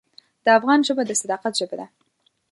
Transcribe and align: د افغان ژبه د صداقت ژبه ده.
د 0.43 0.47
افغان 0.57 0.79
ژبه 0.87 1.03
د 1.05 1.11
صداقت 1.21 1.53
ژبه 1.59 1.75
ده. 1.79 1.87